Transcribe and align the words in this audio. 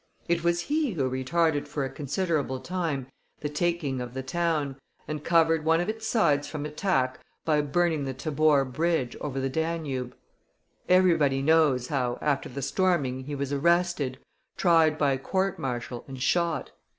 It 0.27 0.43
was 0.43 0.61
he 0.61 0.93
who 0.93 1.07
retarded 1.07 1.67
for 1.67 1.85
a 1.85 1.89
considerable 1.91 2.59
time 2.59 3.05
the 3.41 3.49
taking 3.49 4.01
of 4.01 4.15
the 4.15 4.23
town, 4.23 4.77
and 5.07 5.23
covered 5.23 5.63
one 5.63 5.79
of 5.79 5.89
its 5.89 6.07
sides 6.07 6.47
from 6.47 6.65
attack 6.65 7.19
by 7.45 7.61
burning 7.61 8.05
the 8.05 8.13
Tabor 8.15 8.65
Bridge 8.65 9.15
over 9.21 9.39
the 9.39 9.47
Danube. 9.47 10.15
Everybody 10.89 11.43
knows 11.43 11.89
how, 11.89 12.17
after 12.19 12.49
the 12.49 12.63
storming, 12.63 13.25
he 13.25 13.35
was 13.35 13.53
arrested, 13.53 14.17
tried 14.57 14.97
by 14.97 15.17
court 15.17 15.59
martial, 15.59 16.03
and 16.07 16.19
shot. 16.19 16.71